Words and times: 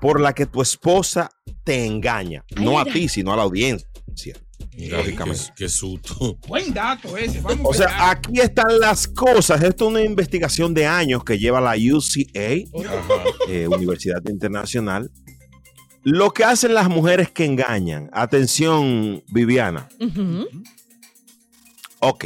por 0.00 0.20
las 0.20 0.34
que 0.34 0.46
tu 0.46 0.62
esposa 0.62 1.30
te 1.64 1.84
engaña. 1.84 2.44
no 2.56 2.78
a 2.78 2.84
ti, 2.84 3.08
sino 3.08 3.32
a 3.32 3.36
la 3.36 3.42
audiencia. 3.42 3.86
Lógicamente. 4.76 5.44
Qué, 5.48 5.64
qué 5.64 5.68
susto. 5.68 6.38
Buen 6.46 6.72
dato 6.72 7.16
ese. 7.16 7.40
Vamos 7.40 7.66
O 7.66 7.70
a 7.70 7.74
sea, 7.74 8.10
aquí 8.10 8.40
están 8.40 8.78
las 8.80 9.06
cosas. 9.06 9.62
Esto 9.62 9.86
es 9.86 9.90
una 9.90 10.02
investigación 10.02 10.72
de 10.74 10.86
años 10.86 11.24
que 11.24 11.38
lleva 11.38 11.60
la 11.60 11.74
UCA, 11.74 12.54
eh, 13.48 13.68
Universidad 13.68 14.22
Internacional. 14.28 15.10
Lo 16.02 16.30
que 16.30 16.44
hacen 16.44 16.72
las 16.72 16.88
mujeres 16.88 17.30
que 17.30 17.44
engañan. 17.44 18.08
Atención, 18.12 19.22
Viviana. 19.28 19.88
Ok. 22.00 22.24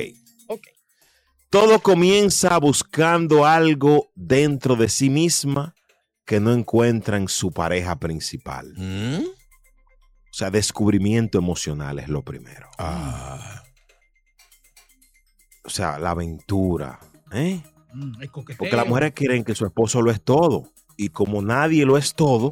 Todo 1.50 1.80
comienza 1.80 2.58
buscando 2.58 3.46
algo 3.46 4.10
dentro 4.14 4.76
de 4.76 4.88
sí 4.88 5.08
misma 5.08 5.74
que 6.24 6.40
no 6.40 6.52
encuentra 6.52 7.16
en 7.16 7.28
su 7.28 7.52
pareja 7.52 7.96
principal. 7.96 8.72
¿Mm? 8.76 9.24
O 9.24 10.36
sea, 10.36 10.50
descubrimiento 10.50 11.38
emocional 11.38 11.98
es 11.98 12.08
lo 12.08 12.22
primero. 12.22 12.68
Ah. 12.78 13.62
O 15.64 15.70
sea, 15.70 15.98
la 15.98 16.10
aventura. 16.10 16.98
¿eh? 17.32 17.62
Mm. 17.92 18.12
Porque 18.58 18.76
las 18.76 18.86
mujeres 18.86 19.12
quieren 19.12 19.44
que 19.44 19.54
su 19.54 19.64
esposo 19.64 20.02
lo 20.02 20.10
es 20.10 20.22
todo. 20.22 20.72
Y 20.96 21.10
como 21.10 21.42
nadie 21.42 21.84
lo 21.84 21.96
es 21.96 22.14
todo, 22.14 22.50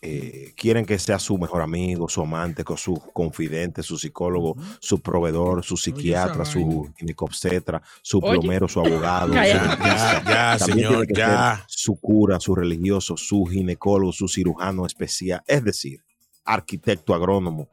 eh, 0.00 0.52
quieren 0.56 0.86
que 0.86 0.98
sea 0.98 1.18
su 1.18 1.36
mejor 1.38 1.60
amigo, 1.60 2.08
su 2.08 2.22
amante, 2.22 2.62
con 2.62 2.76
su 2.76 2.94
confidente, 3.12 3.82
su 3.82 3.98
psicólogo, 3.98 4.56
su 4.80 5.00
proveedor, 5.00 5.64
su 5.64 5.76
psiquiatra, 5.76 6.44
su 6.44 6.92
ginecobstetra, 6.96 7.82
su 8.02 8.18
Oye. 8.18 8.38
plomero, 8.38 8.68
su 8.68 8.78
abogado. 8.80 9.34
Ya, 9.34 10.24
ya, 10.24 10.58
señor, 10.58 11.06
ya. 11.12 11.64
Su 11.66 11.96
cura, 11.96 12.38
su 12.38 12.54
religioso, 12.54 13.16
su 13.16 13.44
ginecólogo, 13.46 14.12
su 14.12 14.28
cirujano 14.28 14.86
especial. 14.86 15.42
Es 15.46 15.64
decir, 15.64 16.04
arquitecto 16.44 17.12
agrónomo. 17.12 17.68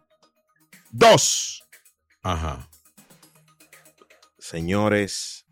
Dos. 0.92 1.64
Ajá. 2.24 2.68
Señores, 4.40 5.46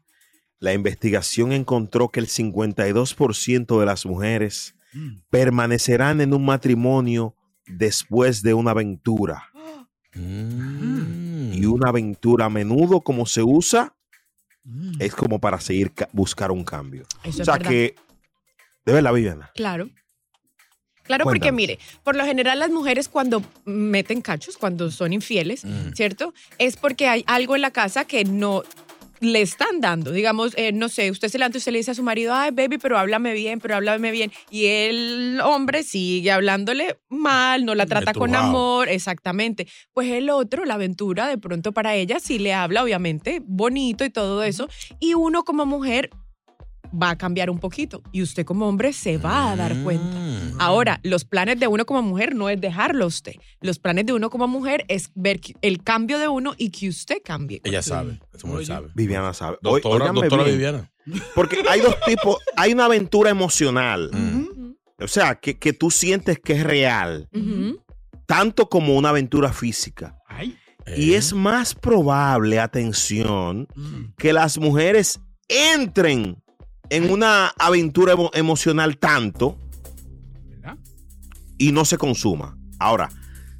la 0.59 0.73
investigación 0.73 1.51
encontró 1.51 2.09
que 2.09 2.19
el 2.19 2.27
52% 2.27 3.79
de 3.79 3.85
las 3.85 4.05
mujeres 4.05 4.75
permanecerán 5.29 6.21
en 6.21 6.33
un 6.33 6.45
matrimonio 6.45 7.35
después 7.65 8.41
de 8.43 8.53
una 8.53 8.71
aventura. 8.71 9.49
Mm. 10.13 11.53
Y 11.53 11.65
una 11.65 11.89
aventura 11.89 12.45
a 12.45 12.49
menudo, 12.49 13.01
como 13.01 13.25
se 13.25 13.41
usa, 13.43 13.95
es 14.99 15.13
como 15.13 15.39
para 15.39 15.59
seguir 15.59 15.91
ca- 15.91 16.09
buscar 16.13 16.51
un 16.51 16.63
cambio. 16.63 17.03
Eso 17.23 17.39
o 17.39 17.41
es 17.41 17.45
sea 17.45 17.57
que, 17.59 17.95
de 18.85 18.93
verdad, 18.93 19.13
Viviana. 19.13 19.51
Claro. 19.55 19.89
Claro, 21.03 21.25
porque 21.25 21.51
mire, 21.51 21.79
por 22.03 22.15
lo 22.15 22.23
general 22.23 22.59
las 22.59 22.69
mujeres 22.71 23.09
cuando 23.09 23.43
meten 23.65 24.21
cachos, 24.21 24.55
cuando 24.57 24.89
son 24.89 25.11
infieles, 25.11 25.65
Mm. 25.65 25.91
¿cierto? 25.95 26.33
Es 26.59 26.77
porque 26.77 27.09
hay 27.09 27.25
algo 27.27 27.55
en 27.57 27.61
la 27.61 27.71
casa 27.71 28.05
que 28.05 28.23
no 28.23 28.63
le 29.23 29.41
están 29.41 29.81
dando. 29.81 30.11
Digamos, 30.11 30.53
eh, 30.57 30.71
no 30.71 30.89
sé, 30.89 31.11
usted 31.11 31.29
se 31.29 31.37
levanta 31.37 31.57
y 31.57 31.59
usted 31.59 31.71
le 31.71 31.79
dice 31.79 31.91
a 31.91 31.95
su 31.95 32.03
marido, 32.03 32.33
ay, 32.33 32.51
baby, 32.51 32.77
pero 32.77 32.97
háblame 32.97 33.33
bien, 33.33 33.59
pero 33.59 33.75
háblame 33.75 34.11
bien. 34.11 34.31
Y 34.49 34.65
el 34.65 35.39
hombre 35.43 35.83
sigue 35.83 36.31
hablándole 36.31 36.97
mal, 37.09 37.65
no 37.65 37.75
la 37.75 37.85
trata 37.85 38.13
con 38.13 38.35
amor, 38.35 38.89
exactamente. 38.89 39.67
Pues 39.93 40.09
el 40.11 40.29
otro, 40.29 40.65
la 40.65 40.75
aventura, 40.75 41.27
de 41.27 41.37
pronto 41.37 41.71
para 41.71 41.95
ella 41.95 42.19
sí 42.19 42.39
le 42.39 42.53
habla, 42.53 42.83
obviamente, 42.83 43.41
bonito 43.43 44.05
y 44.05 44.09
todo 44.09 44.43
eso. 44.43 44.67
Y 44.99 45.13
uno 45.13 45.43
como 45.43 45.65
mujer 45.65 46.09
va 46.93 47.09
a 47.11 47.17
cambiar 47.17 47.49
un 47.49 47.59
poquito. 47.59 48.01
Y 48.11 48.21
usted 48.21 48.45
como 48.45 48.67
hombre 48.67 48.93
se 48.93 49.17
va 49.17 49.51
a 49.51 49.55
dar 49.55 49.75
cuenta. 49.83 50.17
Mm. 50.17 50.57
Ahora, 50.59 50.99
los 51.03 51.25
planes 51.25 51.59
de 51.59 51.67
uno 51.67 51.85
como 51.85 52.01
mujer 52.01 52.35
no 52.35 52.49
es 52.49 52.59
dejarlo 52.61 53.05
a 53.05 53.07
usted. 53.07 53.33
Los 53.61 53.79
planes 53.79 54.05
de 54.05 54.13
uno 54.13 54.29
como 54.29 54.47
mujer 54.47 54.85
es 54.87 55.11
ver 55.15 55.39
que- 55.39 55.53
el 55.61 55.83
cambio 55.83 56.19
de 56.19 56.27
uno 56.27 56.53
y 56.57 56.69
que 56.69 56.89
usted 56.89 57.17
cambie. 57.23 57.61
Ella 57.63 57.81
sabe. 57.81 58.19
Esa 58.33 58.47
mujer 58.47 58.65
sabe. 58.65 58.87
Viviana 58.93 59.33
sabe. 59.33 59.57
Doctora, 59.61 60.11
doctora 60.11 60.43
bien, 60.43 60.55
Viviana. 60.57 60.91
Porque 61.35 61.63
hay 61.69 61.81
dos 61.81 61.95
tipos. 62.05 62.37
Hay 62.55 62.73
una 62.73 62.85
aventura 62.85 63.29
emocional. 63.29 64.09
Mm. 64.13 64.73
O 65.03 65.07
sea, 65.07 65.35
que, 65.35 65.57
que 65.57 65.73
tú 65.73 65.89
sientes 65.91 66.39
que 66.39 66.53
es 66.53 66.63
real. 66.63 67.27
Tanto 68.25 68.69
como 68.69 68.95
una 68.95 69.09
aventura 69.09 69.51
física. 69.51 70.17
Ay, 70.27 70.57
Y 70.97 71.13
Eh. 71.13 71.17
es 71.17 71.33
más 71.33 71.75
probable, 71.75 72.59
atención, 72.59 73.67
mm, 73.75 74.15
que 74.17 74.33
las 74.33 74.57
mujeres 74.57 75.19
entren 75.47 76.42
en 76.95 77.09
una 77.09 77.47
aventura 77.57 78.13
emo- 78.13 78.31
emocional 78.33 78.97
tanto 78.97 79.57
¿verdad? 80.49 80.77
y 81.57 81.71
no 81.71 81.85
se 81.85 81.97
consuma. 81.97 82.57
Ahora, 82.79 83.09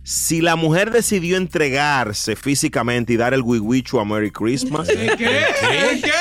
si 0.04 0.42
la 0.42 0.56
mujer 0.56 0.92
decidió 0.92 1.38
entregarse 1.38 2.36
físicamente 2.36 3.14
y 3.14 3.18
dar 3.18 3.34
el 3.34 3.42
wiwichu 3.42 4.00
a 4.00 4.06
Merry 4.06 4.32
Christmas, 4.32 4.88
¿De 4.88 4.96
qué? 5.18 5.26
¿De 5.26 6.02
qué? 6.02 6.12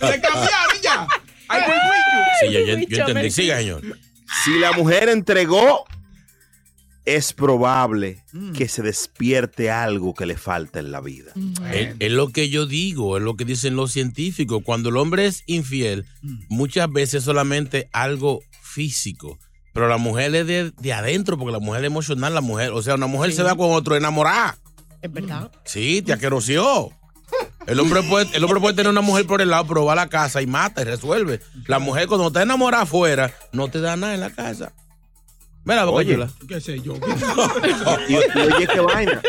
¿Le 0.00 0.20
cambiaron 0.20 0.76
ya? 0.82 1.06
Güey, 1.48 1.62
güey. 1.62 2.00
Sí, 2.40 2.52
ya, 2.52 2.60
ya- 2.60 2.86
yo 2.88 3.06
entendí. 3.06 3.30
Siga, 3.30 3.58
señor. 3.58 3.82
si 4.44 4.58
la 4.58 4.72
mujer 4.72 5.08
entregó, 5.08 5.84
es 7.06 7.32
probable 7.32 8.22
Mm. 8.32 8.52
que 8.52 8.68
se 8.68 8.82
despierte 8.82 9.70
algo 9.70 10.12
que 10.14 10.26
le 10.26 10.36
falta 10.36 10.78
en 10.80 10.90
la 10.92 11.00
vida. 11.00 11.32
Es, 11.72 11.94
es 11.98 12.12
lo 12.12 12.28
que 12.30 12.48
yo 12.50 12.66
digo, 12.66 13.16
es 13.16 13.22
lo 13.22 13.36
que 13.36 13.44
dicen 13.46 13.76
los 13.76 13.92
científicos. 13.92 14.60
Cuando 14.64 14.88
el 14.90 14.96
hombre 14.98 15.26
es 15.26 15.42
infiel, 15.46 16.04
Mm. 16.22 16.34
muchas 16.48 16.90
veces 16.92 17.14
es 17.14 17.24
solamente 17.24 17.88
algo 17.92 18.40
físico. 18.60 19.38
Pero 19.72 19.88
la 19.88 19.98
mujer 19.98 20.34
es 20.34 20.46
de, 20.46 20.70
de 20.78 20.92
adentro, 20.92 21.38
porque 21.38 21.52
la 21.52 21.58
mujer 21.60 21.82
es 21.84 21.86
emocional, 21.88 22.34
la 22.34 22.40
mujer, 22.40 22.70
o 22.72 22.82
sea, 22.82 22.94
una 22.94 23.06
mujer 23.06 23.32
se 23.32 23.42
va 23.42 23.54
con 23.56 23.72
otro 23.72 23.94
enamorada. 23.96 24.58
Es 25.02 25.12
verdad. 25.12 25.50
Sí, 25.64 26.02
te 26.02 26.12
aqueroció. 26.12 26.90
El 27.66 27.80
hombre, 27.80 28.02
puede, 28.04 28.34
el 28.36 28.44
hombre 28.44 28.60
puede 28.60 28.74
tener 28.74 28.90
una 28.90 29.00
mujer 29.00 29.26
por 29.26 29.40
el 29.42 29.50
lado, 29.50 29.66
pero 29.66 29.84
va 29.84 29.92
a 29.92 29.96
la 29.96 30.08
casa 30.08 30.40
y 30.40 30.46
mata 30.46 30.82
y 30.82 30.84
resuelve. 30.84 31.40
La 31.66 31.78
mujer 31.78 32.06
cuando 32.06 32.28
está 32.28 32.42
enamorada 32.42 32.84
afuera, 32.84 33.34
no 33.52 33.68
te 33.68 33.80
da 33.80 33.96
nada 33.96 34.14
en 34.14 34.20
la 34.20 34.30
casa. 34.30 34.72
Mira, 35.66 35.84
Boca 35.84 35.98
Oye. 35.98 36.14
Chula. 36.14 36.30
¿Qué 36.46 36.60
sé 36.60 36.80
yo? 36.80 36.94
Y, 38.08 38.12
y 38.12 38.16
oye, 38.16 38.66
qué 38.72 38.80
vaina. 38.80 39.20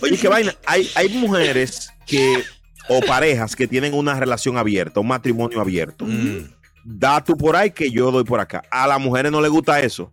Oye, 0.00 0.16
qué 0.16 0.28
vaina. 0.28 0.54
Hay, 0.64 0.90
hay 0.94 1.08
mujeres 1.10 1.90
que, 2.06 2.42
o 2.88 3.00
parejas 3.02 3.54
que 3.54 3.66
tienen 3.66 3.92
una 3.92 4.18
relación 4.18 4.56
abierta, 4.56 5.00
un 5.00 5.08
matrimonio 5.08 5.60
abierto. 5.60 6.06
Mm. 6.06 6.48
da 6.82 7.22
tú 7.22 7.36
por 7.36 7.56
ahí 7.56 7.70
que 7.72 7.90
yo 7.90 8.10
doy 8.10 8.24
por 8.24 8.40
acá. 8.40 8.62
A 8.70 8.86
las 8.86 8.98
mujeres 8.98 9.30
no 9.30 9.40
les 9.42 9.50
gusta 9.50 9.80
eso. 9.80 10.10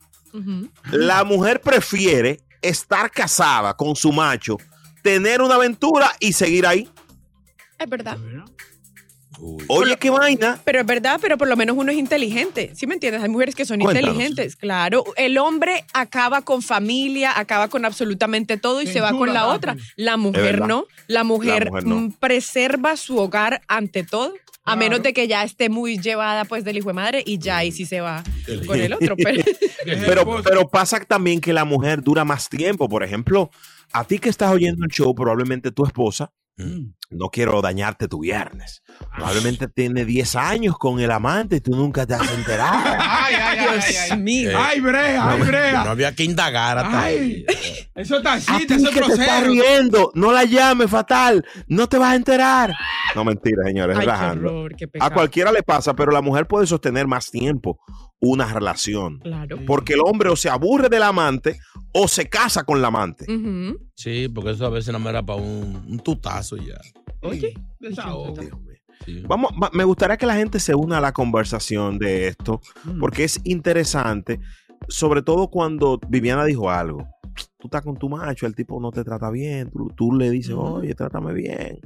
La 0.92 1.24
mujer 1.24 1.62
prefiere 1.62 2.42
estar 2.62 3.10
casada 3.10 3.74
con 3.76 3.96
su 3.96 4.12
macho, 4.12 4.58
tener 5.02 5.42
una 5.42 5.56
aventura 5.56 6.12
y 6.20 6.34
seguir 6.34 6.68
ahí. 6.68 6.90
Es 7.80 7.90
verdad. 7.90 8.18
Oye, 9.68 9.98
qué 9.98 10.10
vaina. 10.10 10.60
Pero 10.64 10.82
es 10.82 10.86
verdad, 10.86 11.20
pero 11.22 11.38
por 11.38 11.48
lo 11.48 11.56
menos 11.56 11.76
uno 11.78 11.92
es 11.92 11.98
inteligente. 11.98 12.72
¿Sí 12.76 12.86
me 12.86 12.96
entiendes? 12.96 13.24
Hay 13.24 13.30
mujeres 13.30 13.56
que 13.56 13.66
son 13.66 13.80
Cuéntanos. 13.80 14.12
inteligentes. 14.12 14.56
Claro. 14.56 15.04
El 15.16 15.38
hombre 15.38 15.86
acaba 15.94 16.42
con 16.42 16.62
familia, 16.62 17.38
acaba 17.40 17.68
con 17.70 17.86
absolutamente 17.86 18.58
todo 18.58 18.82
y 18.82 18.88
se 18.88 19.02
va 19.02 19.12
con 19.12 19.34
la 19.34 19.48
otra. 19.48 19.76
La 19.96 20.18
mujer 20.18 20.62
no. 20.62 20.86
La 21.08 21.24
mujer, 21.24 21.70
mujer 21.70 21.86
no. 21.86 21.96
mm, 21.96 22.12
preserva 22.14 22.98
su 22.98 23.18
hogar 23.18 23.62
ante 23.68 24.04
todo. 24.04 24.34
A 24.64 24.76
menos 24.76 25.02
de 25.02 25.12
que 25.12 25.28
ya 25.28 25.44
esté 25.44 25.70
muy 25.70 25.98
llevada 25.98 26.46
pues 26.46 26.64
del 26.64 26.78
hijo 26.78 26.90
de 26.90 26.94
madre 26.94 27.24
y 27.26 27.40
ya 27.40 27.58
ahí 27.58 27.72
sí 27.72 27.86
se 27.88 28.00
va 28.00 28.24
con 28.68 28.80
el 28.80 28.94
otro. 28.94 29.16
Pero, 29.18 29.44
Pero, 29.86 30.44
pero 30.44 30.70
pasa 30.70 31.00
también 31.00 31.42
que 31.42 31.52
la 31.52 31.66
mujer 31.66 32.04
dura 32.04 32.24
más 32.26 32.48
tiempo. 32.48 32.88
Por 32.88 33.04
ejemplo, 33.04 33.50
a 33.92 34.04
ti 34.06 34.20
que 34.20 34.30
estás 34.30 34.52
oyendo 34.52 34.86
el 34.86 34.92
show, 34.92 35.16
probablemente 35.16 35.72
tu 35.72 35.84
esposa, 35.84 36.32
no 36.58 37.30
quiero 37.30 37.60
dañarte 37.62 38.08
tu 38.08 38.20
viernes, 38.20 38.84
probablemente 39.16 39.68
tiene 39.68 40.06
10 40.06 40.36
años 40.36 40.78
con 40.78 41.00
el 41.00 41.10
amante 41.10 41.56
y 41.56 41.60
tú 41.62 41.72
nunca 41.76 42.06
te 42.06 42.14
has 42.14 42.32
enterado. 42.34 42.78
Ay, 43.00 43.34
ay, 43.36 43.58
ay, 43.60 43.80
ay, 43.82 43.96
ay. 44.12 44.18
mío. 44.20 44.52
Ay, 44.56 44.80
brea, 44.80 45.30
ay, 45.32 45.40
No 45.40 45.46
brea. 45.46 45.82
había 45.82 46.14
que 46.16 46.24
indagar 46.24 46.78
hasta 46.78 47.02
ahí. 47.04 47.46
Ay, 47.48 47.56
eso 47.96 48.18
está 48.18 48.34
A 48.34 48.36
así, 48.36 48.68
ti 48.68 48.74
eso 48.76 48.90
es 48.90 48.94
que 48.94 49.02
te 49.02 49.12
estás 49.14 49.44
grosero. 49.44 49.48
riendo, 49.52 50.12
no 50.14 50.32
la 50.32 50.44
llames 50.46 50.90
fatal, 50.90 51.44
no 51.68 51.90
te 51.90 51.98
vas 51.98 52.12
a 52.12 52.16
enterar. 52.16 52.74
No, 53.16 53.26
mentira, 53.26 53.64
señores, 53.66 53.98
Ay, 53.98 54.06
qué 54.06 54.12
relajando. 54.12 54.48
horror, 54.50 54.76
qué 54.78 54.88
A 55.00 55.10
cualquiera 55.10 55.52
le 55.52 55.64
pasa, 55.64 55.94
pero 55.96 56.12
la 56.12 56.22
mujer 56.22 56.48
puede 56.48 56.68
sostener 56.68 57.08
más 57.08 57.30
tiempo 57.32 57.80
una 58.22 58.46
relación. 58.54 59.20
Claro. 59.20 59.58
Porque 59.66 59.94
el 59.94 60.00
hombre 60.06 60.30
o 60.30 60.36
se 60.36 60.48
aburre 60.50 60.88
del 60.90 61.04
amante 61.04 61.60
o 61.94 62.08
se 62.08 62.30
casa 62.30 62.64
con 62.64 62.82
la 62.82 62.88
amante. 62.90 63.26
Sí, 63.96 64.30
porque 64.34 64.52
eso 64.52 64.66
a 64.66 64.70
veces 64.70 64.94
no 64.94 65.00
me 65.00 65.10
era 65.10 65.24
para 65.26 65.42
un, 65.42 65.84
un 65.88 66.00
tutazo 66.00 66.56
y 66.58 66.68
ya. 66.68 66.80
Oye, 67.22 67.54
Desahogo. 67.80 68.36
Sí. 69.06 69.24
Vamos, 69.28 69.52
va- 69.62 69.72
me 69.74 69.84
gustaría 69.84 70.16
que 70.18 70.28
la 70.28 70.36
gente 70.36 70.60
se 70.60 70.76
una 70.76 71.00
a 71.00 71.02
la 71.02 71.12
conversación 71.12 71.98
de 71.98 72.28
esto, 72.28 72.62
Mm. 72.86 73.00
porque 73.00 73.24
es 73.24 73.42
interesante, 73.44 74.40
sobre 74.88 75.24
todo 75.24 75.50
cuando 75.50 76.00
Viviana 76.08 76.46
dijo 76.46 76.70
algo. 76.70 77.08
Tú 77.58 77.68
estás 77.68 77.82
con 77.82 77.98
tu 77.98 78.10
macho, 78.10 78.46
el 78.46 78.54
tipo 78.56 78.80
no 78.80 78.92
te 78.92 79.04
trata 79.04 79.32
bien, 79.32 79.72
tú, 79.72 79.90
tú 79.96 80.14
le 80.14 80.30
dices, 80.30 80.54
oye, 80.56 80.94
trátame 80.94 81.34
bien. 81.34 81.80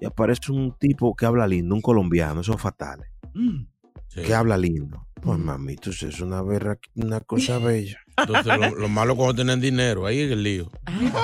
Y 0.00 0.04
aparece 0.06 0.52
un 0.52 0.76
tipo 0.78 1.14
que 1.16 1.26
habla 1.26 1.46
lindo, 1.48 1.74
un 1.74 1.80
colombiano, 1.80 2.40
eso 2.42 2.54
es 2.54 2.60
fatal. 2.60 3.00
Mm. 3.34 3.66
Sí. 4.08 4.22
Que 4.22 4.34
habla 4.34 4.56
lindo. 4.56 5.06
Pues 5.22 5.38
mamito, 5.38 5.90
eso 5.90 6.06
es 6.06 6.20
una, 6.20 6.42
berra- 6.42 6.78
una 6.96 7.20
cosa 7.20 7.58
bella. 7.58 7.98
Entonces, 8.16 8.46
lo, 8.58 8.70
lo 8.76 8.88
malo 8.88 9.16
cuando 9.16 9.34
tienen 9.34 9.60
dinero, 9.60 10.06
ahí 10.06 10.20
es 10.20 10.30
el 10.30 10.42
lío. 10.44 10.70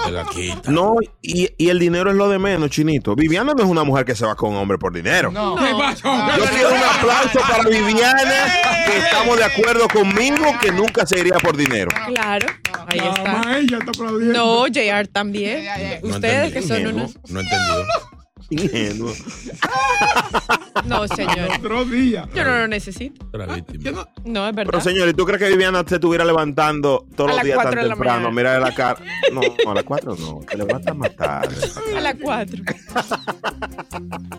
Te 0.06 0.10
la 0.10 0.24
quita. 0.24 0.72
No, 0.72 0.96
y, 1.22 1.48
y 1.56 1.68
el 1.68 1.78
dinero 1.78 2.10
es 2.10 2.16
lo 2.16 2.28
de 2.28 2.40
menos, 2.40 2.68
chinito. 2.70 3.14
Viviana 3.14 3.54
no 3.54 3.62
es 3.62 3.68
una 3.68 3.84
mujer 3.84 4.04
que 4.04 4.16
se 4.16 4.26
va 4.26 4.34
con 4.34 4.50
un 4.50 4.56
hombre 4.56 4.76
por 4.76 4.92
dinero. 4.92 5.30
No. 5.30 5.54
¿Qué 5.54 5.70
pasó? 5.78 6.02
Yo 6.36 6.44
quiero 6.50 6.70
un 6.70 6.80
aplauso 6.82 7.38
para 7.48 7.62
Viviana, 7.68 8.44
que 8.86 8.98
estamos 8.98 9.36
de 9.36 9.44
acuerdo 9.44 9.86
conmigo, 9.86 10.44
que 10.60 10.72
nunca 10.72 11.06
se 11.06 11.20
iría 11.20 11.34
por 11.38 11.56
dinero. 11.56 11.90
claro. 12.08 12.48
Ahí 12.88 12.98
está. 12.98 13.22
más 13.36 13.46
ella 13.58 13.78
está 13.78 13.90
aplaudiendo. 13.90 14.36
No, 14.36 14.66
JR 14.66 15.06
también. 15.06 15.64
No 16.02 16.08
Ustedes 16.16 16.52
que 16.52 16.62
son 16.62 16.86
unos. 16.88 17.14
No 17.28 17.38
entendió. 17.40 17.84
Ingenuo. 18.50 19.12
No, 20.84 21.06
señor. 21.08 21.48
Otro 21.58 21.84
día. 21.84 22.28
Yo 22.34 22.44
no 22.44 22.58
lo 22.58 22.68
necesito. 22.68 23.26
No, 24.24 24.48
es 24.48 24.54
verdad. 24.54 24.70
Pero 24.72 24.80
señor, 24.80 25.08
¿y 25.08 25.14
tú 25.14 25.24
crees 25.24 25.40
que 25.40 25.48
Viviana 25.48 25.84
se 25.86 25.96
estuviera 25.96 26.24
levantando 26.24 27.06
todos 27.16 27.30
A 27.30 27.34
los 27.34 27.42
días 27.44 27.58
tan 27.62 27.74
temprano? 27.74 27.96
mañana. 27.96 28.30
Mira 28.30 28.54
de 28.54 28.60
la 28.60 28.74
cara. 28.74 29.00
No, 29.32 29.40
no, 29.64 29.70
a 29.70 29.74
las 29.74 29.84
cuatro 29.84 30.16
no. 30.16 30.40
Se 30.50 30.56
levanta 30.56 30.94
más 30.94 31.14
tarde. 31.16 31.54
A 31.96 32.00
las 32.00 32.14
cuatro. 32.20 32.62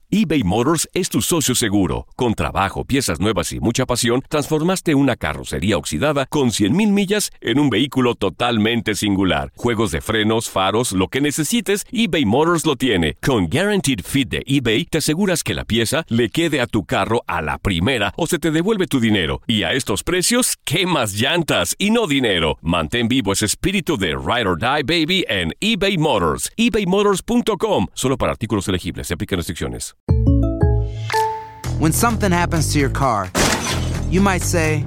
eBay 0.09 0.43
Motors 0.43 0.89
es 0.93 1.09
tu 1.09 1.21
socio 1.21 1.55
seguro. 1.55 2.07
Con 2.15 2.33
trabajo, 2.33 2.83
piezas 2.85 3.19
nuevas 3.19 3.51
y 3.53 3.59
mucha 3.59 3.85
pasión, 3.85 4.21
transformaste 4.27 4.95
una 4.95 5.15
carrocería 5.15 5.77
oxidada 5.77 6.25
con 6.25 6.49
100.000 6.49 6.71
millas 6.91 7.31
en 7.39 7.59
un 7.59 7.69
vehículo 7.69 8.15
totalmente 8.15 8.95
singular. 8.95 9.51
Juegos 9.55 9.91
de 9.91 10.01
frenos, 10.01 10.49
faros, 10.49 10.91
lo 10.91 11.07
que 11.07 11.21
necesites, 11.21 11.85
eBay 11.91 12.25
Motors 12.25 12.65
lo 12.65 12.75
tiene. 12.75 13.15
Con 13.21 13.47
Guaranteed 13.47 14.00
Fit 14.03 14.27
de 14.27 14.41
eBay, 14.45 14.85
te 14.85 14.97
aseguras 14.97 15.43
que 15.43 15.53
la 15.53 15.65
pieza 15.65 16.03
le 16.09 16.29
quede 16.29 16.59
a 16.59 16.67
tu 16.67 16.83
carro 16.85 17.23
a 17.27 17.41
la 17.41 17.57
primera 17.57 18.13
o 18.17 18.27
se 18.27 18.39
te 18.39 18.51
devuelve 18.51 18.87
tu 18.87 18.99
dinero. 18.99 19.41
Y 19.47 19.63
a 19.63 19.73
estos 19.73 20.03
precios, 20.03 20.57
¿qué 20.65 20.85
más 20.85 21.13
llantas 21.13 21.75
y 21.77 21.91
no 21.91 22.07
dinero? 22.07 22.57
Mantén 22.61 23.07
vivo 23.07 23.31
ese 23.31 23.45
espíritu 23.45 23.97
de 23.97 24.09
Ride 24.09 24.47
or 24.47 24.59
Die 24.59 24.83
Baby 24.83 25.25
en 25.29 25.53
eBay 25.59 25.97
Motors. 25.97 26.51
ebaymotors.com. 26.57 27.87
Solo 27.93 28.17
para 28.17 28.31
artículos 28.31 28.67
elegibles. 28.67 29.07
Se 29.07 29.13
aplican 29.13 29.37
restricciones. 29.37 29.95
When 31.81 31.91
something 31.91 32.31
happens 32.31 32.71
to 32.73 32.79
your 32.79 32.91
car, 32.91 33.31
you 34.11 34.21
might 34.21 34.43
say, 34.43 34.83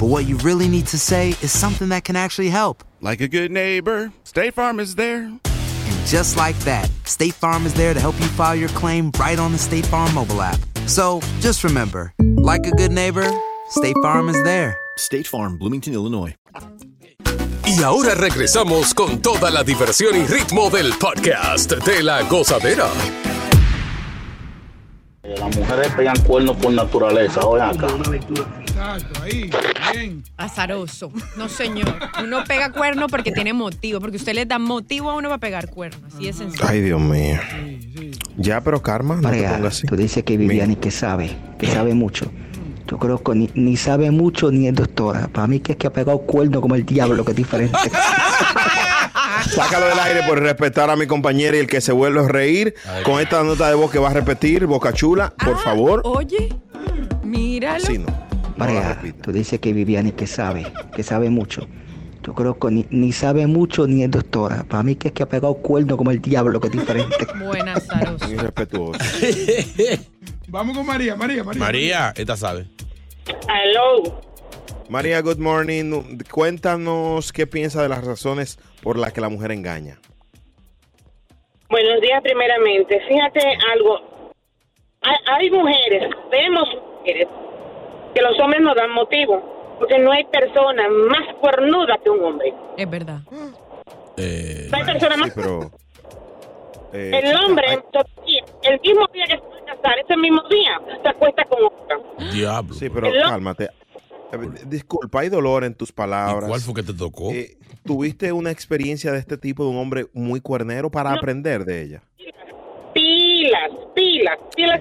but 0.00 0.06
what 0.06 0.26
you 0.26 0.38
really 0.38 0.66
need 0.66 0.86
to 0.86 0.98
say 0.98 1.28
is 1.42 1.52
something 1.52 1.90
that 1.90 2.04
can 2.04 2.16
actually 2.16 2.48
help. 2.48 2.82
Like 3.02 3.20
a 3.20 3.28
good 3.28 3.50
neighbor, 3.50 4.10
State 4.24 4.54
Farm 4.54 4.80
is 4.80 4.94
there. 4.94 5.24
And 5.24 6.06
just 6.06 6.38
like 6.38 6.58
that, 6.60 6.90
State 7.04 7.34
Farm 7.34 7.66
is 7.66 7.74
there 7.74 7.92
to 7.92 8.00
help 8.00 8.18
you 8.18 8.26
file 8.28 8.56
your 8.56 8.70
claim 8.70 9.12
right 9.20 9.38
on 9.38 9.52
the 9.52 9.58
State 9.58 9.84
Farm 9.84 10.14
mobile 10.14 10.40
app. 10.40 10.58
So 10.86 11.20
just 11.40 11.64
remember, 11.64 12.14
like 12.18 12.66
a 12.66 12.70
good 12.70 12.92
neighbor, 12.92 13.30
State 13.68 13.96
Farm 14.02 14.30
is 14.30 14.42
there. 14.42 14.78
State 14.96 15.26
Farm, 15.26 15.58
Bloomington, 15.58 15.92
Illinois. 15.92 16.34
Y 17.66 17.82
ahora 17.82 18.14
regresamos 18.14 18.94
con 18.94 19.20
toda 19.20 19.50
la 19.50 19.62
diversión 19.62 20.16
y 20.16 20.26
ritmo 20.26 20.70
del 20.70 20.94
podcast 20.94 21.72
de 21.72 22.02
la 22.02 22.22
gozadera. 22.22 22.90
Las 25.38 25.56
mujeres 25.56 25.88
pegan 25.96 26.18
cuernos 26.22 26.56
por 26.56 26.72
naturaleza, 26.72 27.40
oye 27.46 27.62
acá. 27.62 27.86
Exacto, 28.60 29.22
ahí. 29.22 29.50
Bien. 29.92 30.24
Azaroso. 30.36 31.12
No, 31.36 31.48
señor. 31.48 31.94
Uno 32.22 32.42
pega 32.44 32.72
cuerno 32.72 33.06
porque 33.08 33.30
tiene 33.30 33.52
motivo, 33.52 34.00
porque 34.00 34.16
usted 34.16 34.34
le 34.34 34.46
da 34.46 34.58
motivo 34.58 35.10
a 35.10 35.14
uno 35.14 35.28
para 35.28 35.38
pegar 35.38 35.68
cuerno. 35.70 36.06
Así 36.06 36.28
es 36.28 36.36
sencillo. 36.36 36.64
Ay, 36.66 36.80
Dios 36.80 37.00
mío. 37.00 37.38
Ya, 38.36 38.60
pero 38.62 38.82
Karma, 38.82 39.16
no 39.16 39.30
te 39.30 39.42
pongas 39.42 39.76
así. 39.76 39.86
tú 39.86 39.96
dices 39.96 40.24
que 40.24 40.36
Viviani 40.36 40.76
que 40.76 40.90
sabe, 40.90 41.36
que 41.58 41.66
sabe 41.66 41.94
mucho. 41.94 42.30
Yo 42.88 42.98
creo 42.98 43.22
que 43.22 43.34
ni, 43.34 43.50
ni 43.54 43.76
sabe 43.76 44.10
mucho 44.10 44.50
ni 44.50 44.66
es 44.66 44.74
doctora. 44.74 45.28
Para 45.28 45.46
mí 45.46 45.60
que 45.60 45.72
es 45.72 45.78
que 45.78 45.86
ha 45.86 45.92
pegado 45.92 46.18
cuerno 46.18 46.60
como 46.60 46.74
el 46.74 46.84
diablo, 46.84 47.24
que 47.24 47.30
es 47.30 47.36
diferente. 47.36 47.78
Sácalo 49.50 49.86
del 49.86 49.98
aire 49.98 50.22
por 50.28 50.40
respetar 50.40 50.90
a 50.90 50.96
mi 50.96 51.06
compañera 51.06 51.56
y 51.56 51.60
el 51.60 51.66
que 51.66 51.80
se 51.80 51.92
vuelve 51.92 52.20
a 52.20 52.28
reír 52.28 52.74
con 53.04 53.20
esta 53.20 53.42
nota 53.42 53.68
de 53.68 53.74
voz 53.74 53.90
que 53.90 53.98
va 53.98 54.10
a 54.10 54.14
repetir, 54.14 54.66
Boca 54.66 54.92
Chula, 54.92 55.34
por 55.44 55.58
favor. 55.58 56.02
Oye, 56.04 56.54
míralo. 57.24 57.84
Sí, 57.84 57.98
no. 57.98 58.06
María, 58.56 59.00
tú 59.22 59.32
dices 59.32 59.58
que 59.58 59.72
Viviani 59.72 60.12
que 60.12 60.26
sabe, 60.26 60.72
que 60.94 61.02
sabe 61.02 61.30
mucho. 61.30 61.66
Yo 62.22 62.34
creo 62.34 62.58
que 62.58 62.70
ni, 62.70 62.86
ni 62.90 63.12
sabe 63.12 63.46
mucho 63.46 63.86
ni 63.86 64.04
es 64.04 64.10
doctora. 64.10 64.64
Para 64.68 64.82
mí 64.82 64.94
que 64.94 65.08
es 65.08 65.14
que 65.14 65.22
ha 65.22 65.28
pegado 65.28 65.54
cuerno 65.54 65.96
como 65.96 66.10
el 66.10 66.20
diablo, 66.20 66.60
que 66.60 66.68
es 66.68 66.72
diferente. 66.72 67.26
Buena, 67.44 67.74
azaroso. 67.74 68.26
Muy 68.26 68.36
respetuoso. 68.36 69.00
Vamos 70.48 70.76
con 70.76 70.86
María, 70.86 71.16
María, 71.16 71.42
María. 71.42 71.60
María, 71.60 72.12
esta 72.16 72.36
sabe. 72.36 72.68
Hello. 73.48 74.20
María, 74.90 75.20
good 75.22 75.38
morning. 75.38 76.18
Cuéntanos 76.30 77.32
qué 77.32 77.46
piensa 77.46 77.80
de 77.82 77.88
las 77.88 78.04
razones 78.04 78.58
por 78.82 78.98
las 78.98 79.12
que 79.12 79.20
la 79.20 79.28
mujer 79.28 79.52
engaña. 79.52 79.98
Buenos 81.68 82.00
días, 82.00 82.20
primeramente. 82.22 83.00
Fíjate 83.08 83.40
algo. 83.72 83.98
Hay, 85.02 85.16
hay 85.26 85.50
mujeres, 85.50 86.10
vemos 86.30 86.68
mujeres, 86.98 87.28
que 88.14 88.20
los 88.22 88.38
hombres 88.40 88.60
no 88.62 88.74
dan 88.74 88.90
motivo, 88.90 89.76
porque 89.78 89.98
no 89.98 90.12
hay 90.12 90.24
persona 90.24 90.88
más 90.88 91.34
cuernuda 91.40 91.98
que 92.02 92.10
un 92.10 92.24
hombre. 92.24 92.52
Es 92.76 92.90
verdad. 92.90 93.20
No 93.30 94.76
hay 94.76 94.84
persona 94.84 95.16
más. 95.16 95.32
Pero. 95.34 95.70
eh, 96.92 97.20
el 97.22 97.36
hombre, 97.36 97.66
el 98.62 98.80
mismo 98.80 99.06
día 99.12 99.24
que 99.26 99.36
se 99.36 99.38
va 99.38 99.56
a 99.72 99.76
casar, 99.76 99.98
ese 100.04 100.16
mismo 100.16 100.42
día, 100.50 100.80
se 101.02 101.08
acuesta 101.08 101.44
con 101.44 101.64
otra. 101.64 101.98
Diablo. 102.32 102.74
Sí, 102.74 102.90
pero 102.90 103.06
El- 103.06 103.22
cálmate. 103.22 103.64
Eh, 104.32 104.38
Disculpa, 104.66 105.20
hay 105.20 105.28
dolor 105.28 105.64
en 105.64 105.74
tus 105.74 105.90
palabras. 105.92 106.48
¿Cuál 106.48 106.60
fue 106.60 106.74
que 106.74 106.82
te 106.82 106.92
tocó? 106.94 107.30
Eh, 107.30 107.56
¿Tuviste 107.84 108.32
una 108.32 108.50
experiencia 108.50 109.10
de 109.12 109.18
este 109.18 109.36
tipo 109.38 109.64
de 109.64 109.70
un 109.70 109.78
hombre 109.78 110.06
muy 110.12 110.40
cuernero 110.40 110.90
para 110.90 111.12
aprender 111.12 111.64
de 111.64 111.82
ella? 111.82 112.02
Pilas, 112.94 113.70
pilas, 113.94 114.38
pilas. 114.54 114.80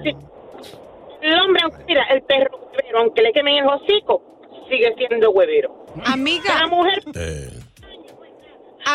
El 1.21 1.39
hombre, 1.41 1.61
aunque- 1.63 1.83
mira, 1.87 2.03
el 2.11 2.21
perro 2.23 2.57
huevero, 2.73 2.99
aunque 2.99 3.21
le 3.21 3.31
quemen 3.33 3.55
el 3.55 3.67
hocico, 3.67 4.21
sigue 4.69 4.93
siendo 4.97 5.31
huevero. 5.31 5.85
Amiga. 6.05 6.59
La 6.59 6.67
mujer, 6.67 7.03
Eh, 7.15 7.49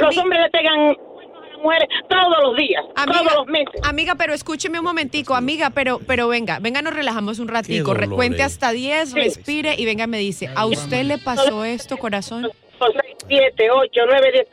Los 0.00 0.16
hombres 0.18 0.40
le 0.42 0.50
pegan 0.50 0.94
cuernos 0.94 1.36
a 1.44 1.50
las 1.50 1.58
mujeres 1.62 1.88
todos 2.08 2.36
los 2.42 2.56
días, 2.56 2.82
todos 2.96 3.34
los 3.36 3.46
meses. 3.46 3.80
Amiga, 3.84 4.14
pero 4.16 4.34
escúcheme 4.34 4.78
un 4.80 4.84
momentico, 4.84 5.34
amiga, 5.36 5.70
pero, 5.70 6.00
pero 6.06 6.26
venga, 6.26 6.58
venga, 6.58 6.82
nos 6.82 6.94
relajamos 6.94 7.38
un 7.38 7.46
ratico. 7.48 7.94
dolor, 7.94 8.10
Cuente 8.16 8.38
eh. 8.40 8.44
hasta 8.44 8.72
10, 8.72 9.12
respire 9.12 9.74
y 9.78 9.84
venga, 9.84 10.06
me 10.08 10.18
dice, 10.18 10.48
¿a 10.56 10.66
usted 10.66 11.04
le 11.04 11.18
pasó 11.18 11.64
esto, 11.64 11.96
corazón? 11.96 12.50
Seis, 12.78 13.16
siete, 13.26 13.70
ocho, 13.70 14.00
nueve, 14.06 14.32
diez, 14.32 14.46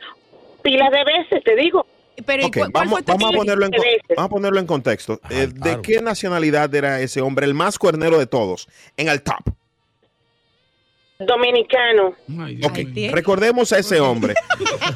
pilas 0.62 0.90
de 0.90 1.04
veces, 1.04 1.44
te 1.44 1.56
digo. 1.56 1.86
Pero 2.26 2.46
Ok, 2.46 2.58
vamos, 2.70 3.00
vamos 3.04 3.30
a 3.32 3.36
ponerlo 3.36 3.66
en, 3.66 3.72
vamos 4.16 4.24
a 4.24 4.28
ponerlo 4.28 4.60
en 4.60 4.66
contexto. 4.66 5.20
Eh, 5.30 5.48
¿De 5.52 5.80
qué 5.82 6.00
nacionalidad 6.02 6.72
era 6.74 7.00
ese 7.00 7.20
hombre, 7.20 7.46
el 7.46 7.54
más 7.54 7.78
cuernero 7.78 8.18
de 8.18 8.26
todos, 8.26 8.68
en 8.96 9.08
el 9.08 9.22
top? 9.22 9.42
Dominicano. 11.18 12.14
Ok, 12.64 12.78
recordemos 13.12 13.72
a 13.72 13.78
ese 13.78 14.00
hombre. 14.00 14.34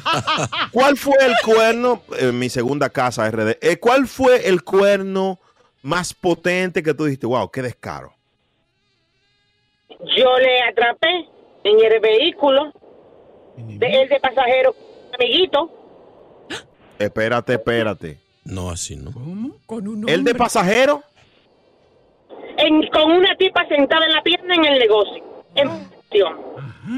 ¿Cuál 0.71 0.97
fue 0.97 1.15
el 1.21 1.33
cuerno, 1.43 2.03
en 2.19 2.37
mi 2.37 2.49
segunda 2.49 2.89
casa 2.89 3.29
RD, 3.29 3.57
eh, 3.61 3.77
cuál 3.79 4.07
fue 4.07 4.47
el 4.47 4.63
cuerno 4.63 5.39
más 5.81 6.13
potente 6.13 6.83
que 6.83 6.93
tú 6.93 7.05
dijiste, 7.05 7.27
wow, 7.27 7.49
qué 7.49 7.61
descaro? 7.61 8.13
Yo 9.89 10.37
le 10.37 10.61
atrapé 10.63 11.25
en 11.63 11.79
el 11.79 11.99
vehículo, 11.99 12.71
de 13.57 14.01
él 14.01 14.09
de 14.09 14.19
pasajero, 14.19 14.75
amiguito. 15.13 15.71
Espérate, 16.99 17.53
espérate. 17.53 18.17
No, 18.45 18.69
así 18.69 18.95
no. 18.95 19.11
Con 19.65 19.87
un 19.87 20.07
¿El 20.09 20.23
de 20.23 20.33
pasajero? 20.35 21.03
en- 22.57 22.87
con 22.89 23.11
una 23.11 23.35
tipa 23.37 23.67
sentada 23.67 24.05
en 24.05 24.13
la 24.13 24.23
pierna 24.23 24.55
en 24.55 24.65
el 24.65 24.79
negocio. 24.79 25.23
En 25.55 25.67
acción. 25.69 26.37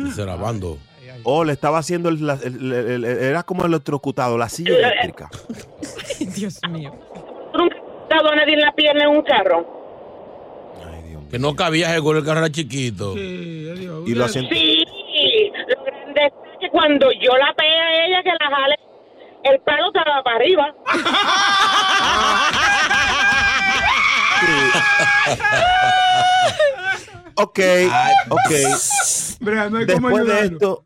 Dice 0.06 0.26
la 0.26 0.36
bando. 0.36 0.78
Oh, 1.24 1.44
le 1.44 1.52
estaba 1.54 1.80
haciendo, 1.80 2.08
el- 2.10 2.26
la- 2.26 2.40
el- 2.44 2.72
el- 2.72 3.04
el- 3.04 3.06
era 3.06 3.44
como 3.44 3.66
electrocutado, 3.66 4.38
la 4.38 4.48
silla 4.48 4.78
eléctrica. 4.78 5.30
Dios 6.20 6.60
mío. 6.70 6.94
Nunca 7.54 7.76
he 8.10 8.14
dado 8.16 8.30
a 8.30 8.36
nadie 8.36 8.54
en 8.54 8.62
la 8.62 8.72
pierna 8.74 9.04
en 9.04 9.10
un 9.10 9.22
carro. 9.24 9.80
Que 11.30 11.38
no 11.40 11.56
cabía 11.56 11.98
gol, 12.00 12.18
el 12.18 12.24
carro 12.26 12.40
era 12.40 12.50
chiquito. 12.52 13.16
Y 13.18 14.14
lo 14.16 14.26
hacen. 14.26 14.48
Sí, 14.50 14.84
que 16.70 16.72
cuando 16.72 17.12
yo 17.12 17.36
la 17.38 17.54
pegué 17.56 17.80
a 17.80 18.06
ella 18.06 18.24
que 18.24 18.30
la 18.30 18.56
jale, 18.56 18.76
el 19.44 19.60
palo 19.62 19.88
estaba 19.88 20.24
para 20.24 20.36
arriba. 20.36 20.76
Ok, 27.42 27.60
ok. 28.30 28.50
Después 29.86 30.28
de 30.28 30.40
esto, 30.42 30.84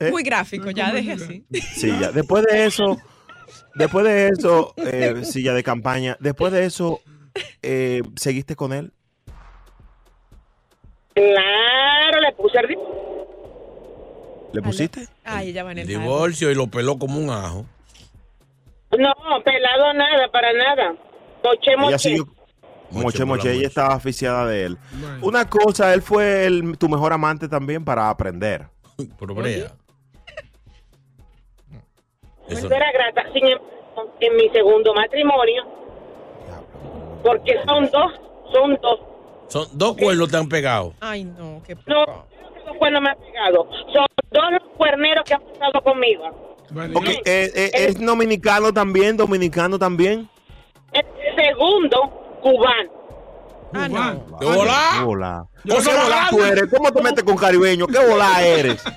¿eh? 0.00 0.10
Muy 0.10 0.22
gráfico, 0.22 0.70
ya 0.70 0.90
deje 0.90 1.12
así. 1.12 1.44
Sí, 1.74 1.92
ya. 2.00 2.12
Después 2.12 2.44
de 2.44 2.64
eso, 2.64 2.96
después 3.74 4.06
de 4.06 4.28
eso, 4.28 4.72
eh, 4.78 5.16
silla 5.24 5.52
de 5.52 5.62
campaña, 5.62 6.16
después 6.18 6.50
de 6.50 6.64
eso, 6.64 7.00
eh, 7.62 8.00
¿seguiste 8.16 8.56
con 8.56 8.72
él? 8.72 8.90
Claro, 11.14 12.20
le 12.20 12.32
puse 12.32 12.58
el... 12.58 12.78
¿Le 14.52 14.62
pusiste? 14.62 15.08
Ay, 15.24 15.50
ella 15.50 15.64
va 15.64 15.72
en 15.72 15.78
el 15.78 15.86
Divorcio 15.86 16.50
y 16.50 16.54
lo 16.54 16.66
peló 16.66 16.98
como 16.98 17.18
un 17.18 17.30
ajo. 17.30 17.64
No, 18.98 19.14
pelado 19.44 19.92
nada, 19.94 20.28
para 20.30 20.52
nada. 20.52 20.94
Moche, 21.44 21.70
Ella 21.72 21.76
moche. 21.80 21.98
siguió. 21.98 22.26
Moche, 22.90 23.24
moche, 23.24 23.52
ella 23.52 23.68
estaba 23.68 23.94
aficiada 23.94 24.46
de 24.46 24.64
él. 24.66 24.78
Una 25.22 25.48
cosa, 25.48 25.94
él 25.94 26.02
fue 26.02 26.44
el- 26.44 26.76
tu 26.76 26.88
mejor 26.88 27.12
amante 27.12 27.48
también 27.48 27.84
para 27.84 28.10
aprender. 28.10 28.66
Por 29.18 29.32
brea. 29.34 29.72
Eso 32.48 32.66
era 32.66 32.92
grata. 32.92 33.24
Sin 33.32 33.44
embargo, 33.46 34.12
en 34.20 34.36
mi 34.36 34.48
segundo 34.50 34.92
matrimonio, 34.94 35.62
porque 37.24 37.54
son 37.64 37.88
dos, 37.90 38.12
son 38.52 38.78
dos. 38.82 39.00
Son 39.48 39.66
dos 39.72 39.96
cuernos 39.96 40.30
te 40.30 40.36
han 40.36 40.48
pegado. 40.48 40.94
Ay, 41.00 41.24
no, 41.24 41.62
qué 41.66 41.76
No, 41.86 42.26
los 42.72 42.78
cuernos 42.78 43.02
me 43.02 43.10
han 43.10 43.18
pegado. 43.18 43.68
Son 43.92 44.06
dos 44.30 44.44
los 44.52 44.76
cuerneros 44.76 45.24
que 45.24 45.34
han 45.34 45.42
pasado 45.42 45.82
conmigo. 45.82 46.58
Eh, 47.24 47.50
eh, 47.54 47.70
¿Es 47.74 48.00
dominicano 48.00 48.72
también? 48.72 49.16
¿Dominicano 49.16 49.78
también? 49.78 50.28
El 50.92 51.04
segundo, 51.36 52.38
cubano. 52.42 52.90
Ah, 53.74 53.88
no. 53.88 54.38
¿Qué 54.38 54.44
volá? 54.46 55.06
Hola. 55.06 55.46
Yo 55.64 55.76
¿Qué 55.76 55.80
soy 55.82 55.94
volá 55.94 56.08
grande. 56.16 56.30
tú 56.30 56.42
eres? 56.44 56.64
¿Cómo 56.70 56.92
te 56.92 57.02
metes 57.02 57.24
con 57.24 57.36
caribeño? 57.36 57.86
¿Qué 57.86 57.98
volá 58.06 58.42
eres? 58.44 58.82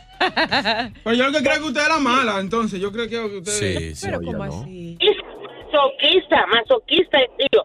Pues 1.03 1.17
yo 1.17 1.25
lo 1.29 1.31
que 1.37 1.43
creo 1.43 1.55
que 1.61 1.67
usted 1.67 1.85
era 1.85 1.99
mala, 1.99 2.39
entonces. 2.39 2.79
Yo 2.79 2.89
creo 2.91 3.07
que 3.07 3.19
usted. 3.19 3.51
Sí, 3.51 3.95
sí, 3.95 4.05
Pero 4.07 4.21
¿cómo 4.21 4.45
no. 4.45 4.61
así? 4.61 4.97
Masoquista, 5.65 6.45
masoquista, 6.47 7.19
tío. 7.37 7.63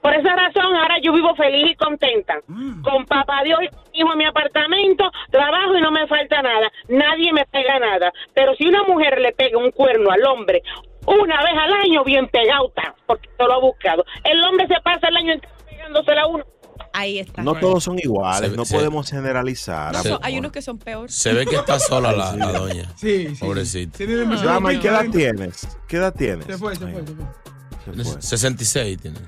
Por 0.00 0.14
esa 0.14 0.34
razón, 0.34 0.74
ahora 0.76 0.98
yo 1.02 1.12
vivo 1.12 1.34
feliz 1.34 1.70
y 1.70 1.74
contenta. 1.74 2.40
Con 2.82 3.04
papá 3.06 3.42
Dios 3.44 3.60
y 3.62 3.68
con 3.68 3.80
mi 3.92 3.98
hijo 3.98 4.12
en 4.12 4.18
mi 4.18 4.24
apartamento, 4.24 5.10
trabajo 5.30 5.76
y 5.76 5.80
no 5.80 5.90
me 5.90 6.06
falta 6.06 6.42
nada. 6.42 6.70
Nadie 6.88 7.32
me 7.32 7.44
pega 7.46 7.78
nada. 7.78 8.12
Pero 8.34 8.54
si 8.54 8.66
una 8.66 8.82
mujer 8.84 9.20
le 9.20 9.32
pega 9.32 9.58
un 9.58 9.70
cuerno 9.70 10.10
al 10.10 10.24
hombre 10.24 10.62
una 11.06 11.42
vez 11.42 11.52
al 11.56 11.72
año, 11.72 12.04
bien 12.04 12.28
pegado 12.28 12.68
está, 12.68 12.94
porque 13.06 13.28
yo 13.38 13.46
lo 13.46 13.54
ha 13.54 13.60
buscado. 13.60 14.04
El 14.24 14.42
hombre 14.44 14.66
se 14.66 14.80
pasa 14.82 15.08
el 15.08 15.16
año 15.16 15.32
entero 15.32 15.54
pegándosela 15.68 16.22
a 16.22 16.26
uno. 16.26 16.44
Ahí 16.92 17.18
está. 17.20 17.42
No 17.42 17.54
todos 17.54 17.84
son 17.84 17.98
iguales, 17.98 18.50
Se- 18.50 18.56
no 18.56 18.64
se- 18.64 18.74
podemos 18.74 19.08
generalizar. 19.10 19.92
No, 19.92 20.02
Se- 20.02 20.08
son- 20.10 20.18
hay 20.22 20.38
unos 20.38 20.50
que 20.52 20.60
son 20.62 20.78
peores. 20.78 21.14
Se 21.14 21.32
ve 21.32 21.46
que 21.46 21.56
está 21.56 21.78
sola 21.78 22.12
la, 22.12 22.34
la 22.36 22.52
doña. 22.52 22.92
Sí, 22.96 23.28
sí. 23.28 23.36
Pobrecita. 23.38 23.98
Dama, 24.44 24.72
¿y 24.72 24.80
qué 24.80 24.88
edad 24.88 25.04
tienes? 25.12 25.68
¿Qué 25.86 25.96
edad 25.98 26.12
tienes? 26.14 26.46
Se 26.46 26.58
fue, 26.58 26.74
se 26.74 26.80
fue, 26.86 26.92
se 27.06 27.14
fue. 27.14 28.04
Se 28.04 28.04
fue. 28.12 28.22
66 28.22 28.98
tiene. 29.00 29.18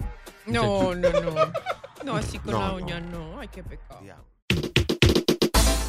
No, 0.47 0.95
no, 0.97 1.11
no. 1.11 1.31
No, 2.05 2.17
así 2.17 2.39
con 2.41 2.53
No, 2.53 2.61
la 2.61 2.69
no. 2.69 2.75
uña, 2.77 3.01
no. 3.01 3.39
Ay, 3.41 3.49
qué 3.49 3.63
pecado. 3.63 4.01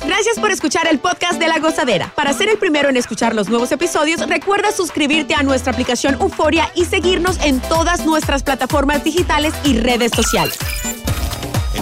Gracias 0.05 0.37
por 0.37 0.51
escuchar 0.51 0.85
el 0.87 0.99
podcast 0.99 1.39
de 1.39 1.47
La 1.47 1.59
Gozadera. 1.59 2.11
Para 2.13 2.33
ser 2.33 2.49
el 2.49 2.57
primero 2.57 2.89
en 2.89 2.97
escuchar 2.97 3.33
los 3.33 3.49
nuevos 3.49 3.71
episodios, 3.71 4.19
recuerda 4.27 4.71
suscribirte 4.71 5.33
a 5.33 5.43
nuestra 5.43 5.71
aplicación 5.71 6.15
Euforia 6.21 6.69
y 6.75 6.85
seguirnos 6.85 7.39
en 7.43 7.59
todas 7.61 8.05
nuestras 8.05 8.43
plataformas 8.43 9.03
digitales 9.03 9.53
y 9.63 9.77
redes 9.79 10.11
sociales. 10.13 10.57